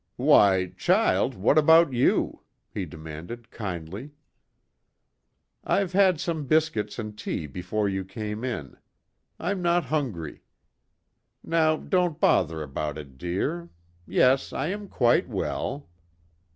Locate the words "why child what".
0.17-1.59